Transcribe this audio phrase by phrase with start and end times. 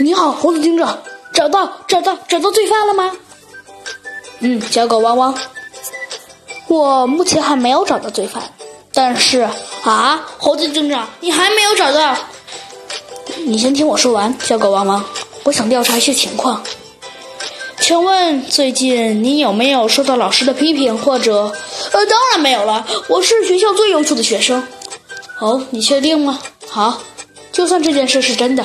[0.00, 0.96] 你好，猴子警长，
[1.32, 3.10] 找到找到找到罪犯了吗？
[4.38, 5.34] 嗯，小狗汪汪，
[6.68, 8.40] 我目前还没有找到罪犯，
[8.92, 9.48] 但是
[9.82, 12.16] 啊，猴子警长，你还没有找到？
[13.44, 15.04] 你先听我说完，小狗汪汪，
[15.42, 16.62] 我想调查一些情况。
[17.80, 21.52] 请问最近你有没有受到老师的批评或者？
[21.90, 24.62] 呃，当然没有了，我是学校最优秀的学生。
[25.40, 26.38] 哦，你确定吗？
[26.68, 27.00] 好，
[27.50, 28.64] 就算这件事是真的，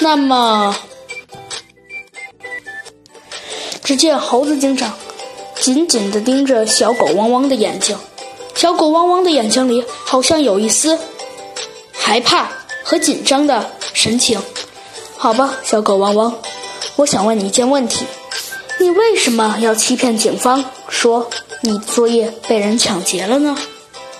[0.00, 0.74] 那么，
[3.84, 4.92] 只见猴子警长
[5.60, 7.96] 紧紧地盯着小狗汪汪的眼睛，
[8.54, 10.98] 小狗汪汪的眼睛里好像有一丝
[11.92, 12.50] 害怕
[12.82, 14.42] 和紧张的神情。
[15.16, 16.36] 好吧，小狗汪汪，
[16.96, 18.04] 我想问你一件问题。
[18.80, 23.56] 你为什么要欺骗警方说你作业被人抢劫了呢？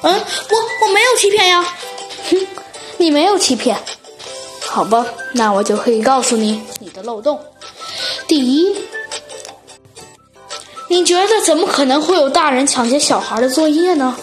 [0.03, 1.65] 嗯，我我没有欺骗呀。
[2.31, 2.47] 哼，
[2.98, 3.77] 你没有欺骗。
[4.73, 7.39] 好吧，那我就可以告诉你你的漏洞。
[8.27, 8.75] 第一，
[10.89, 14.17] 你觉得怎么可能会有大人抢劫小孩的作业呢？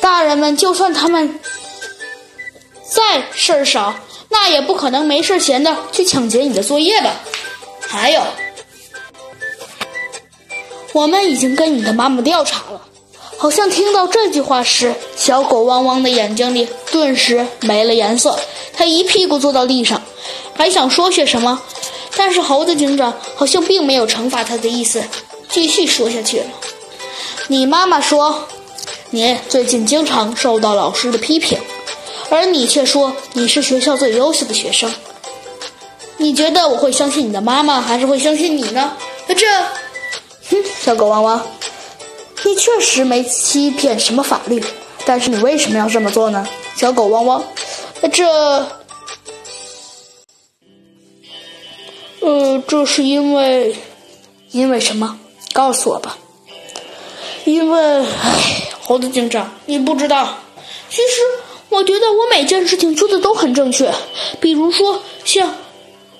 [0.00, 1.38] 大人们就算他们
[2.82, 3.94] 再事儿少，
[4.30, 7.12] 那也不可能没事闲的去抢劫你的作业吧？
[7.86, 8.20] 还有。
[10.92, 12.82] 我们已经跟你的妈妈调查了，
[13.36, 18.38] 好像听到这句话时，小狗汪汪的眼睛里顿时没了颜色，
[18.72, 20.00] 它一屁股坐到地上，
[20.54, 21.60] 还想说些什么，
[22.16, 25.02] 但是猴子警长好像并没有惩罚它的意思，
[25.50, 26.46] 继续说下去了。
[27.48, 28.48] 你妈妈说，
[29.10, 31.58] 你最近经常受到老师的批评，
[32.30, 34.90] 而你却说你是学校最优秀的学生。
[36.16, 38.96] 你觉得我会相信你的妈妈，还是会相信你呢？
[39.28, 39.46] 这。
[40.50, 41.46] 哼，小狗汪汪，
[42.44, 44.62] 你确实没欺骗什么法律，
[45.06, 46.46] 但是你为什么要这么做呢？
[46.76, 47.44] 小狗汪汪，
[48.12, 48.26] 这，
[52.20, 53.74] 呃，这是因为，
[54.50, 55.18] 因为什么？
[55.52, 56.18] 告诉我吧。
[57.44, 60.38] 因为，唉，猴子警长，你不知道，
[60.88, 61.22] 其实
[61.68, 63.92] 我觉得我每件事情做的都很正确，
[64.40, 65.54] 比如说像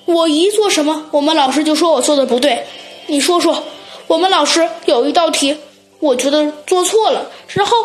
[0.05, 2.65] 我一做什么，我们老师就说我做的不对，
[3.07, 3.63] 你说说。
[4.07, 5.57] 我们老师有一道题，
[5.99, 7.77] 我觉得做错了，然后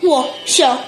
[0.00, 0.78] 我想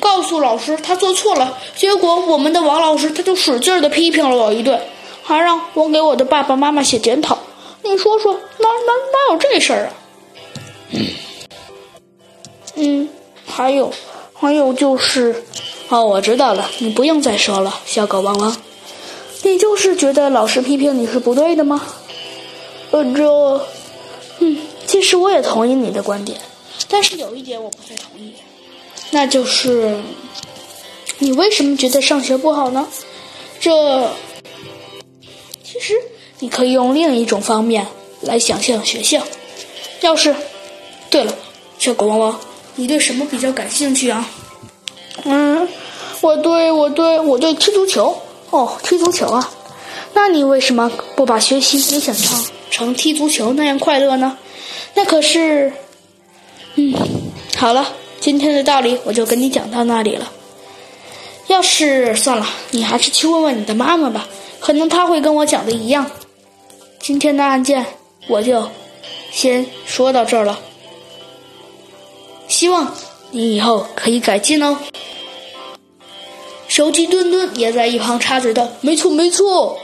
[0.00, 4.80] 告诉老师他做错了，结果我们的王老师他就使劲的批评了我一顿，
[5.22, 7.38] 还让我给我的爸爸妈妈写检讨。
[7.82, 9.92] 你说说，哪哪哪有这事儿啊？
[12.74, 13.08] 嗯，
[13.46, 13.92] 还有，
[14.34, 15.44] 还有就是，
[15.88, 18.56] 哦，我知道了，你不用再说了，小狗汪汪，
[19.42, 21.80] 你就是觉得老师批评你是不对的吗？
[22.90, 23.60] 呃，这。
[24.96, 26.40] 其实我也同意你的观点，
[26.88, 28.32] 但是有一点我不太同意，
[29.10, 30.00] 那就是
[31.18, 32.88] 你为什么觉得上学不好呢？
[33.60, 34.10] 这
[35.62, 35.92] 其实
[36.38, 37.86] 你可以用另一种方面
[38.22, 39.22] 来想象学校。
[40.00, 40.34] 要是，
[41.10, 41.34] 对了，
[41.78, 42.40] 小狗汪汪，
[42.76, 44.30] 你对什么比较感兴趣啊？
[45.24, 45.68] 嗯，
[46.22, 48.16] 我对我对我对踢足球。
[48.48, 49.52] 哦，踢足球啊？
[50.14, 52.46] 那你为什么不把学习也想成？
[52.70, 54.38] 成踢足球那样快乐呢？
[54.96, 55.72] 那可是，
[56.76, 56.94] 嗯，
[57.58, 60.32] 好了，今天的道理我就跟你讲到那里了。
[61.48, 64.26] 要是算了，你还是去问问你的妈妈吧，
[64.58, 66.10] 可能她会跟我讲的一样。
[66.98, 67.84] 今天的案件
[68.26, 68.68] 我就
[69.30, 70.58] 先说到这儿了，
[72.48, 72.96] 希望
[73.30, 74.78] 你以后可以改进哦。
[76.68, 79.78] 手机墩墩也在一旁插嘴道：“没错，没错。”